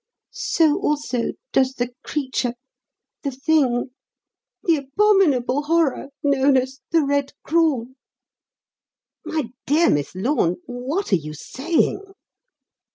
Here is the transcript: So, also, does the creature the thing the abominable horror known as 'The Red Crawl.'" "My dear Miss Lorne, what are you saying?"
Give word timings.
So, 0.33 0.79
also, 0.79 1.33
does 1.51 1.73
the 1.75 1.89
creature 2.03 2.55
the 3.21 3.29
thing 3.29 3.91
the 4.63 4.77
abominable 4.77 5.61
horror 5.61 6.07
known 6.23 6.57
as 6.57 6.81
'The 6.89 7.03
Red 7.03 7.33
Crawl.'" 7.43 7.89
"My 9.23 9.51
dear 9.67 9.91
Miss 9.91 10.15
Lorne, 10.15 10.55
what 10.65 11.13
are 11.13 11.17
you 11.17 11.35
saying?" 11.35 12.01